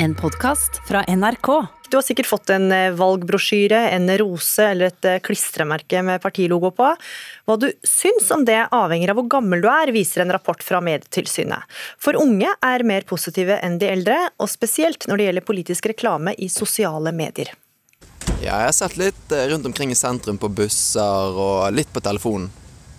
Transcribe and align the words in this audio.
En 0.00 0.14
podkast 0.14 0.88
fra 0.88 1.02
NRK. 1.08 1.66
Du 1.90 1.96
har 1.96 2.02
sikkert 2.02 2.26
fått 2.26 2.50
en 2.54 2.70
eh, 2.72 2.92
valgbrosjyre, 2.94 3.80
en 3.90 4.06
rose 4.20 4.62
eller 4.62 4.92
et 4.92 5.08
eh, 5.10 5.16
klistremerke 5.24 6.04
med 6.06 6.22
partilogo 6.22 6.70
på. 6.70 6.92
Hva 7.48 7.56
du 7.58 7.66
syns 7.82 8.30
om 8.30 8.44
det 8.46 8.60
avhenger 8.70 9.10
av 9.10 9.18
hvor 9.18 9.26
gammel 9.34 9.64
du 9.64 9.66
er, 9.72 9.90
viser 9.90 10.22
en 10.22 10.30
rapport 10.36 10.62
fra 10.62 10.78
Medietilsynet. 10.86 11.66
For 11.98 12.14
unge 12.14 12.54
er 12.62 12.86
mer 12.86 13.08
positive 13.10 13.58
enn 13.58 13.80
de 13.82 13.90
eldre, 13.90 14.20
og 14.38 14.52
spesielt 14.54 15.08
når 15.10 15.18
det 15.18 15.28
gjelder 15.28 15.48
politisk 15.50 15.90
reklame 15.90 16.36
i 16.38 16.46
sosiale 16.46 17.10
medier. 17.10 17.50
Ja, 18.38 18.54
jeg 18.54 18.70
har 18.70 18.78
sett 18.78 18.98
litt 19.02 19.34
eh, 19.34 19.48
rundt 19.50 19.66
omkring 19.66 19.90
i 19.90 19.98
sentrum 19.98 20.38
på 20.38 20.54
busser 20.62 21.42
og 21.42 21.72
litt 21.74 21.90
på 21.90 22.06
telefonen. 22.06 22.52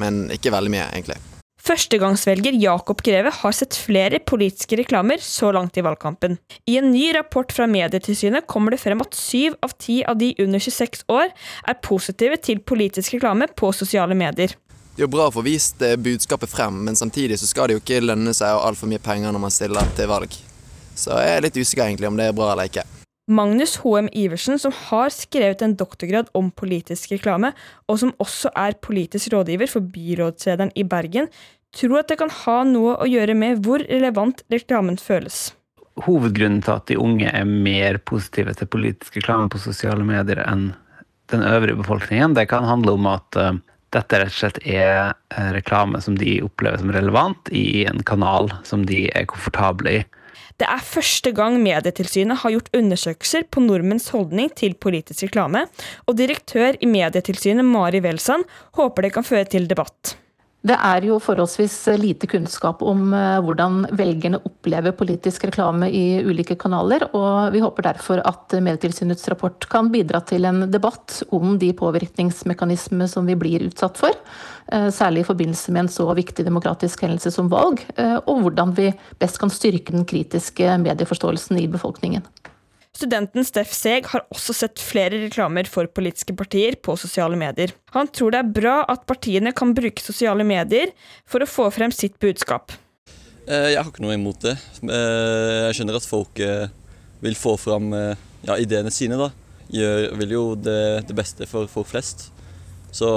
Men 0.00 0.30
ikke 0.32 0.56
veldig 0.56 0.72
mye, 0.72 0.92
egentlig. 0.96 1.20
Førstegangsvelger 1.66 2.54
Jakob 2.62 3.00
Greve 3.02 3.32
har 3.34 3.54
sett 3.56 3.74
flere 3.74 4.20
politiske 4.22 4.76
reklamer 4.78 5.18
så 5.22 5.48
langt 5.50 5.74
i 5.74 5.82
valgkampen. 5.82 6.36
I 6.70 6.76
en 6.78 6.92
ny 6.92 7.08
rapport 7.16 7.50
fra 7.50 7.66
Medietilsynet 7.66 8.46
kommer 8.46 8.70
det 8.70 8.78
frem 8.84 9.02
at 9.02 9.18
syv 9.18 9.56
av 9.66 9.74
ti 9.82 9.96
av 10.06 10.20
de 10.20 10.28
under 10.44 10.62
26 10.62 11.02
år 11.10 11.32
er 11.34 11.80
positive 11.82 12.38
til 12.38 12.62
politisk 12.62 13.16
reklame 13.16 13.50
på 13.58 13.72
sosiale 13.74 14.14
medier. 14.14 14.54
Det 14.94 15.02
er 15.02 15.08
jo 15.08 15.12
bra 15.16 15.26
å 15.26 15.34
få 15.34 15.42
vist 15.44 15.82
eh, 15.82 15.98
budskapet 15.98 16.52
frem, 16.54 16.78
men 16.86 16.96
samtidig 16.96 17.40
så 17.42 17.50
skal 17.50 17.66
det 17.66 17.80
jo 17.80 17.82
ikke 17.82 18.04
lønne 18.04 18.32
seg 18.36 18.54
å 18.54 18.62
ha 18.62 18.70
altfor 18.70 18.92
mye 18.92 19.02
penger 19.02 19.34
når 19.34 19.42
man 19.48 19.56
stiller 19.56 19.90
til 19.98 20.06
valg. 20.12 20.38
Så 20.96 21.18
jeg 21.18 21.34
er 21.34 21.42
litt 21.48 21.58
usikker 21.58 21.88
egentlig 21.88 22.12
om 22.12 22.20
det 22.20 22.30
er 22.30 22.38
bra 22.38 22.54
eller 22.54 22.70
ikke. 22.70 22.86
Magnus 23.26 23.80
H.M. 23.82 24.06
Iversen, 24.14 24.54
som 24.62 24.70
har 24.70 25.10
skrevet 25.10 25.62
en 25.64 25.72
doktorgrad 25.74 26.28
om 26.38 26.52
politisk 26.54 27.10
reklame, 27.10 27.50
og 27.90 27.98
som 27.98 28.12
også 28.22 28.52
er 28.54 28.76
politisk 28.78 29.32
rådgiver 29.34 29.66
for 29.66 29.82
byrådslederen 29.82 30.70
i 30.78 30.84
Bergen, 30.86 31.26
tror 31.76 32.00
at 32.00 32.10
det 32.10 32.18
kan 32.20 32.32
ha 32.42 32.56
noe 32.68 32.96
å 33.00 33.08
gjøre 33.08 33.36
med 33.38 33.62
hvor 33.66 33.84
relevant 33.86 34.42
reklamen 34.52 34.98
føles. 35.00 35.50
Hovedgrunnen 36.04 36.60
til 36.64 36.74
at 36.74 36.88
de 36.90 36.98
unge 37.00 37.30
er 37.30 37.46
mer 37.48 38.00
positive 38.04 38.52
til 38.56 38.68
politisk 38.68 39.16
reklame 39.16 39.48
på 39.52 39.60
sosiale 39.62 40.04
medier 40.04 40.42
enn 40.44 40.74
den 41.32 41.42
øvrige 41.42 41.80
befolkningen, 41.80 42.36
det 42.36 42.46
kan 42.52 42.66
handle 42.68 42.94
om 42.94 43.08
at 43.10 43.38
uh, 43.40 43.56
dette 43.94 44.20
rett 44.20 44.30
og 44.30 44.36
slett 44.36 44.60
er 44.62 45.10
uh, 45.10 45.48
reklame 45.56 45.98
som 46.04 46.18
de 46.20 46.36
opplever 46.44 46.78
som 46.78 46.92
relevant 46.94 47.50
i 47.50 47.86
en 47.88 48.04
kanal 48.06 48.52
som 48.68 48.84
de 48.86 49.06
er 49.10 49.26
komfortable 49.30 49.96
i. 49.96 50.04
Det 50.56 50.68
er 50.72 50.84
første 50.84 51.32
gang 51.36 51.58
Medietilsynet 51.60 52.40
har 52.40 52.54
gjort 52.54 52.70
undersøkelser 52.76 53.48
på 53.52 53.60
nordmenns 53.64 54.08
holdning 54.14 54.48
til 54.56 54.76
politisk 54.80 55.26
reklame, 55.26 55.66
og 56.06 56.16
direktør 56.16 56.78
i 56.80 56.88
Medietilsynet 56.88 57.66
Mari 57.66 58.00
Welsand 58.04 58.46
håper 58.78 59.04
det 59.04 59.12
kan 59.18 59.26
føre 59.26 59.50
til 59.52 59.68
debatt. 59.68 60.14
Det 60.66 60.74
er 60.74 61.04
jo 61.06 61.20
forholdsvis 61.22 61.74
lite 62.00 62.26
kunnskap 62.26 62.80
om 62.82 63.12
eh, 63.14 63.36
hvordan 63.44 63.84
velgerne 63.94 64.40
opplever 64.48 64.94
politisk 64.98 65.44
reklame 65.46 65.86
i 65.94 66.18
ulike 66.26 66.56
kanaler, 66.58 67.04
og 67.14 67.52
vi 67.54 67.60
håper 67.62 67.86
derfor 67.86 68.22
at 68.26 68.56
Medietilsynets 68.64 69.28
rapport 69.30 69.68
kan 69.70 69.92
bidra 69.92 70.22
til 70.26 70.48
en 70.48 70.64
debatt 70.72 71.20
om 71.36 71.54
de 71.60 71.70
påvirkningsmekanismene 71.76 73.06
som 73.10 73.28
vi 73.30 73.38
blir 73.38 73.68
utsatt 73.68 74.00
for, 74.00 74.16
eh, 74.72 74.88
særlig 74.90 75.22
i 75.22 75.28
forbindelse 75.30 75.70
med 75.70 75.84
en 75.84 75.92
så 76.00 76.08
viktig 76.18 76.48
demokratisk 76.48 77.06
hendelse 77.06 77.30
som 77.30 77.52
valg, 77.52 77.84
eh, 77.96 78.18
og 78.26 78.42
hvordan 78.42 78.74
vi 78.74 78.90
best 79.20 79.38
kan 79.38 79.50
styrke 79.52 79.94
den 79.94 80.04
kritiske 80.04 80.78
medieforståelsen 80.82 81.62
i 81.62 81.68
befolkningen. 81.70 82.26
Studenten 82.96 83.44
Steff 83.44 83.74
Seg 83.76 84.06
har 84.08 84.24
også 84.32 84.54
sett 84.56 84.80
flere 84.80 85.18
reklamer 85.26 85.68
for 85.68 85.88
politiske 85.92 86.32
partier 86.36 86.78
på 86.80 86.94
sosiale 86.96 87.36
medier. 87.36 87.74
Han 87.92 88.08
tror 88.08 88.32
det 88.32 88.40
er 88.40 88.54
bra 88.56 88.76
at 88.88 89.04
partiene 89.08 89.52
kan 89.56 89.74
bruke 89.76 90.00
sosiale 90.00 90.46
medier 90.48 90.94
for 91.28 91.44
å 91.44 91.50
få 91.50 91.68
frem 91.74 91.92
sitt 91.92 92.16
budskap. 92.22 92.72
Eh, 93.44 93.72
jeg 93.74 93.82
har 93.82 93.90
ikke 93.90 94.04
noe 94.04 94.16
imot 94.16 94.40
det. 94.46 94.54
Eh, 94.80 95.66
jeg 95.68 95.76
skjønner 95.78 95.98
at 95.98 96.08
folk 96.08 96.40
eh, 96.40 96.70
vil 97.20 97.36
få 97.36 97.56
fram 97.60 97.92
ja, 97.92 98.56
ideene 98.56 98.92
sine. 98.94 99.18
da. 99.20 99.28
Gjør, 99.76 100.06
vil 100.22 100.32
jo 100.32 100.44
det, 100.56 100.80
det, 101.08 101.16
beste 101.18 101.48
for 101.50 101.68
folk 101.68 101.90
flest. 101.90 102.30
Så 102.94 103.08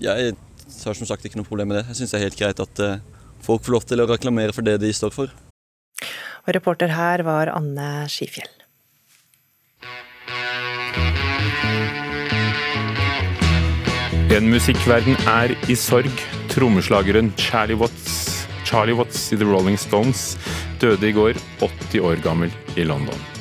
jeg 0.00 0.32
har 0.32 0.96
som 0.96 1.08
sagt 1.10 1.26
ikke 1.26 1.40
noe 1.40 1.48
problem 1.48 1.72
med 1.72 1.82
det. 1.82 1.88
Jeg 1.90 2.00
syns 2.00 2.14
det 2.14 2.20
er 2.20 2.28
helt 2.28 2.38
greit 2.38 2.62
at 2.64 2.82
folk 3.44 3.66
får 3.66 3.74
lov 3.74 3.88
til 3.90 4.04
å 4.04 4.08
reklamere 4.08 4.54
for 4.56 4.64
det 4.64 4.78
de 4.80 4.92
står 4.94 5.12
for. 5.12 5.34
Og 6.46 6.54
reporter 6.56 6.94
her 6.94 7.26
var 7.26 7.50
Anne 7.52 8.06
Skifjell. 8.08 8.57
En 14.38 14.50
musikkverden 14.52 15.16
er 15.26 15.54
i 15.72 15.74
sorg. 15.74 16.26
Trommeslageren 16.52 17.32
Charlie 17.40 17.78
Watts, 17.78 18.46
Charlie 18.64 18.94
Watts 18.94 19.32
i 19.32 19.38
The 19.40 19.48
Rolling 19.48 19.78
Stones 19.80 20.36
døde 20.80 21.08
i 21.08 21.16
går, 21.16 21.40
80 21.58 22.00
år 22.00 22.22
gammel, 22.22 22.54
i 22.76 22.86
London. 22.86 23.37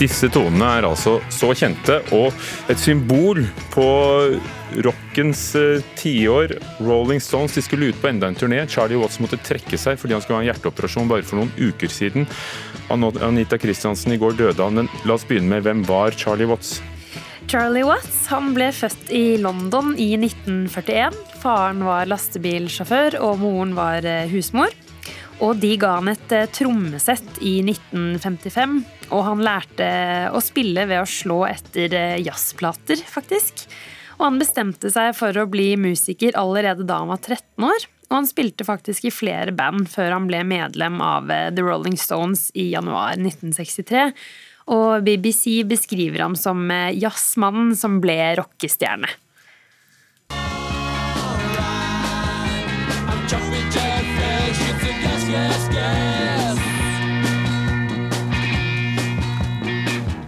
Disse 0.00 0.30
tonene 0.32 0.64
er 0.78 0.86
altså 0.88 1.18
så 1.28 1.50
kjente, 1.52 1.98
og 2.16 2.32
et 2.72 2.80
symbol 2.80 3.42
på 3.74 3.88
rockens 4.86 5.42
uh, 5.60 5.82
tiår. 6.00 6.54
Rolling 6.80 7.20
Stones 7.20 7.52
de 7.52 7.60
skulle 7.64 7.90
ut 7.90 7.98
på 8.00 8.08
enda 8.08 8.30
en 8.30 8.38
turné. 8.38 8.62
Charlie 8.64 8.96
Watts 8.96 9.20
måtte 9.20 9.36
trekke 9.44 9.76
seg 9.76 10.00
fordi 10.00 10.16
han 10.16 10.24
skulle 10.24 10.38
ha 10.38 10.46
en 10.46 10.48
hjerteoperasjon 10.48 11.10
bare 11.10 11.26
for 11.26 11.42
noen 11.42 11.52
uker 11.60 11.92
siden. 11.92 12.24
Anita 12.88 13.60
Christiansen, 13.60 14.16
i 14.16 14.20
går 14.22 14.40
døde 14.40 14.64
han, 14.64 14.80
men 14.80 14.88
la 15.04 15.18
oss 15.18 15.28
begynne 15.28 15.52
med 15.52 15.68
hvem 15.68 15.84
var 15.84 16.16
Charlie 16.16 16.48
Watts? 16.48 16.78
Charlie 17.50 17.84
Watts 17.84 18.24
han 18.32 18.54
ble 18.56 18.70
født 18.72 19.12
i 19.12 19.36
London 19.42 19.92
i 20.00 20.14
1941. 20.16 21.16
Faren 21.42 21.84
var 21.84 22.08
lastebilsjåfør, 22.08 23.20
og 23.20 23.40
moren 23.44 23.76
var 23.76 24.06
eh, 24.06 24.30
husmor. 24.32 24.72
Og 25.40 25.56
de 25.56 25.70
ga 25.80 25.94
han 25.96 26.10
et 26.12 26.32
eh, 26.36 26.48
trommesett 26.52 27.38
i 27.40 27.60
1955, 27.64 28.74
og 29.08 29.22
han 29.24 29.44
lærte 29.44 29.86
å 30.36 30.42
spille 30.44 30.84
ved 30.88 31.00
å 31.00 31.08
slå 31.08 31.38
etter 31.48 31.94
eh, 31.96 32.18
jazzplater, 32.20 33.00
faktisk. 33.08 33.64
Og 34.18 34.26
han 34.26 34.40
bestemte 34.42 34.90
seg 34.92 35.14
for 35.16 35.36
å 35.40 35.48
bli 35.48 35.72
musiker 35.80 36.36
allerede 36.36 36.84
da 36.84 37.00
han 37.00 37.12
var 37.12 37.22
13 37.24 37.68
år. 37.70 37.88
Og 38.10 38.18
han 38.18 38.28
spilte 38.28 38.66
faktisk 38.68 39.06
i 39.08 39.14
flere 39.14 39.54
band 39.56 39.88
før 39.88 40.12
han 40.18 40.28
ble 40.28 40.42
medlem 40.44 41.00
av 41.00 41.32
eh, 41.32 41.48
The 41.56 41.64
Rolling 41.64 41.96
Stones 41.96 42.50
i 42.52 42.68
januar 42.74 43.16
1963. 43.16 44.10
Og 44.76 45.08
BBC 45.08 45.62
beskriver 45.66 46.20
ham 46.26 46.36
som 46.38 46.68
jazzmannen 46.68 47.72
som 47.78 47.96
ble 48.04 48.18
rockestjerne. 48.38 49.08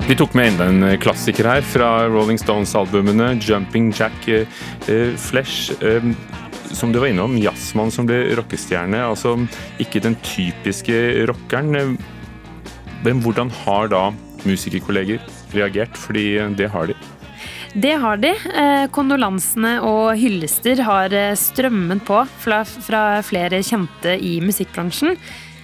Vi 0.09 0.17
tok 0.19 0.33
med 0.35 0.49
enda 0.51 0.65
en 0.67 0.99
klassiker 0.99 1.47
her 1.47 1.63
fra 1.63 1.89
Rolling 2.11 2.39
Stones-albumene. 2.41 3.37
'Jumping 3.39 3.93
Jack 3.95 4.27
eh, 4.29 4.49
eh, 4.91 5.13
Flesh'. 5.15 5.71
Eh, 5.79 6.03
som 6.75 6.93
du 6.93 6.99
var 6.99 7.07
innom, 7.07 7.37
jazzmann 7.39 7.93
som 7.95 8.09
ble 8.09 8.35
rockestjerne. 8.35 8.99
Altså 9.07 9.37
ikke 9.79 10.03
den 10.03 10.17
typiske 10.27 10.97
rockeren. 11.31 11.97
Men 13.05 13.23
hvordan 13.23 13.53
har 13.63 13.93
da 13.93 14.03
musikerkolleger 14.43 15.23
reagert? 15.55 15.95
Fordi 15.95 16.27
det 16.59 16.69
har 16.75 16.91
de. 16.91 16.99
Det 17.75 17.95
har 18.03 18.19
de. 18.19 18.35
Kondolansene 18.91 19.79
og 19.87 20.17
hyllester 20.19 20.83
har 20.83 21.15
strømmet 21.39 22.03
på 22.09 22.25
fra 22.43 22.65
flere 23.23 23.63
kjente 23.63 24.19
i 24.19 24.41
musikkbransjen. 24.43 25.15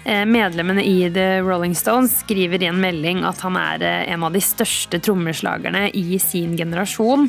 Eh, 0.04 0.24
medlemmene 0.24 0.84
i 0.84 1.10
The 1.10 1.40
Rolling 1.40 1.74
Stones 1.74 2.20
skriver 2.20 2.62
i 2.62 2.68
en 2.70 2.80
melding 2.80 3.24
at 3.26 3.40
han 3.44 3.58
er 3.58 3.82
eh, 3.82 4.12
en 4.12 4.24
av 4.24 4.32
de 4.32 4.40
største 4.42 5.00
trommeslagerne 5.02 5.88
i 5.90 6.20
sin 6.22 6.54
generasjon. 6.56 7.26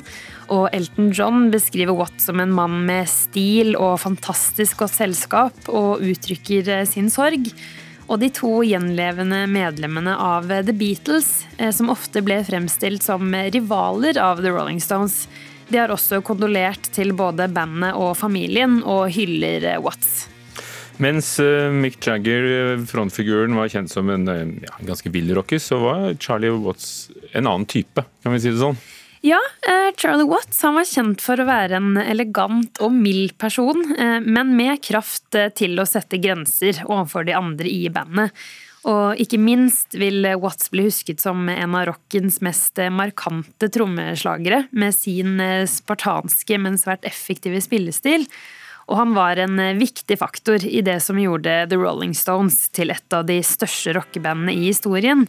Og 0.54 0.70
Elton 0.76 1.10
John 1.16 1.50
beskriver 1.54 1.98
Watt 1.98 2.22
som 2.22 2.40
en 2.40 2.54
mann 2.54 2.84
med 2.88 3.10
stil 3.10 3.76
og 3.76 4.00
fantastisk 4.06 4.84
godt 4.84 4.96
selskap, 5.00 5.60
og 5.68 6.06
uttrykker 6.06 6.72
eh, 6.78 6.88
sin 6.88 7.10
sorg. 7.14 7.52
Og 8.10 8.22
de 8.22 8.32
to 8.34 8.56
gjenlevende 8.66 9.44
medlemmene 9.50 10.16
av 10.18 10.48
The 10.50 10.74
Beatles, 10.74 11.44
som 11.78 11.92
ofte 11.94 12.24
ble 12.26 12.40
fremstilt 12.48 13.06
som 13.06 13.36
rivaler 13.54 14.18
av 14.18 14.42
The 14.42 14.50
Rolling 14.50 14.82
Stones, 14.82 15.28
de 15.70 15.78
har 15.78 15.94
også 15.94 16.24
kondolert 16.26 16.90
til 16.96 17.14
både 17.14 17.46
bandet 17.54 17.94
og 17.94 18.16
familien, 18.18 18.80
og 18.82 19.12
hyller 19.14 19.76
Watts. 19.86 20.24
Mens 21.00 21.40
uh, 21.40 21.72
Mick 21.72 22.04
Jagger, 22.04 22.44
eh, 22.44 22.86
frontfiguren, 22.86 23.56
var 23.56 23.72
kjent 23.72 23.92
som 23.92 24.10
en 24.12 24.28
uh, 24.28 24.42
ja, 24.66 24.74
ganske 24.84 25.12
vill 25.14 25.32
rocker, 25.36 25.62
så 25.64 25.80
var 25.80 26.18
Charlie 26.20 26.52
Watts 26.52 27.08
en 27.32 27.48
annen 27.48 27.68
type, 27.72 28.04
kan 28.24 28.36
vi 28.36 28.42
si 28.44 28.52
det 28.52 28.60
sånn? 28.60 28.80
Ja, 29.24 29.40
Charlie 30.00 30.28
Watts 30.28 30.62
han 30.64 30.78
var 30.78 30.88
kjent 30.88 31.20
for 31.20 31.40
å 31.40 31.48
være 31.48 31.76
en 31.76 31.98
elegant 32.00 32.80
og 32.84 32.94
mild 32.96 33.34
person, 33.36 33.82
men 34.24 34.54
med 34.56 34.80
kraft 34.80 35.36
til 35.60 35.76
å 35.76 35.84
sette 35.84 36.22
grenser 36.24 36.80
overfor 36.86 37.28
de 37.28 37.36
andre 37.36 37.68
i 37.68 37.90
bandet. 37.92 38.32
Og 38.88 39.20
ikke 39.20 39.42
minst 39.44 39.98
vil 40.00 40.24
Watts 40.40 40.72
bli 40.72 40.86
husket 40.88 41.20
som 41.20 41.52
en 41.52 41.76
av 41.76 41.90
rockens 41.92 42.40
mest 42.48 42.80
markante 42.96 43.68
trommeslagere, 43.76 44.70
med 44.72 44.96
sin 44.96 45.36
spartanske, 45.68 46.56
men 46.56 46.80
svært 46.80 47.04
effektive 47.12 47.60
spillestil. 47.68 48.24
Og 48.90 48.98
han 48.98 49.14
var 49.14 49.38
en 49.38 49.62
viktig 49.78 50.18
faktor 50.18 50.66
i 50.66 50.82
det 50.86 50.98
som 51.06 51.20
gjorde 51.22 51.62
The 51.70 51.78
Rolling 51.78 52.16
Stones 52.18 52.68
til 52.74 52.90
et 52.90 53.14
av 53.14 53.28
de 53.30 53.38
største 53.46 53.94
rockebandene 53.98 54.56
i 54.58 54.70
historien. 54.72 55.28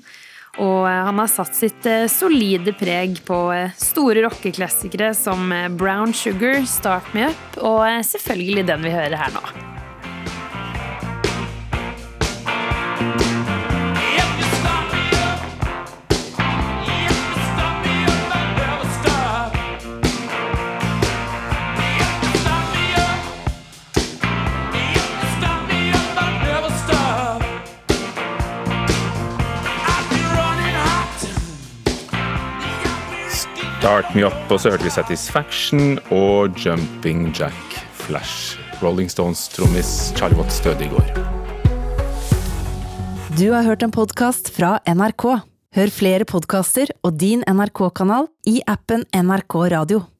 Og 0.58 0.88
han 0.88 1.20
har 1.20 1.30
satt 1.30 1.54
sitt 1.54 1.86
solide 2.10 2.72
preg 2.74 3.20
på 3.28 3.38
store 3.78 4.24
rockeklassikere 4.26 5.12
som 5.14 5.52
Brown 5.78 6.16
Sugar, 6.16 6.64
Start 6.66 7.12
Me 7.14 7.28
Up 7.30 7.60
og 7.60 7.84
selvfølgelig 8.08 8.70
den 8.72 8.88
vi 8.88 8.96
hører 8.96 9.20
her 9.20 9.36
nå. 9.36 9.69
Start 33.81 34.11
Me 34.12 34.27
Up, 34.29 34.50
og 34.53 34.59
så 34.61 34.75
hørte 34.75 34.85
vi 34.85 34.91
Satisfaction 34.93 35.94
og 36.12 36.59
Jumping 36.61 37.31
Jack 37.32 37.79
Flash. 37.97 38.59
Rolling 38.82 39.09
Stones-trommis 39.09 40.11
Charlie 40.19 40.37
Watts 40.37 40.59
døde 40.61 40.85
i 40.85 40.91
går. 40.93 41.06
Du 43.38 43.47
har 43.55 43.65
hørt 43.65 43.81
en 43.81 43.94
podkast 43.94 44.53
fra 44.53 44.75
NRK. 44.85 45.25
Hør 45.79 45.94
flere 45.97 46.29
podkaster 46.29 46.93
og 47.00 47.17
din 47.25 47.41
NRK-kanal 47.49 48.29
i 48.53 48.59
appen 48.69 49.09
NRK 49.17 49.56
Radio. 49.73 50.05